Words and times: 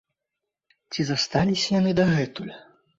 Ці 0.95 1.07
засталіся 1.11 1.69
яны 1.79 1.95
дагэтуль? 2.05 2.53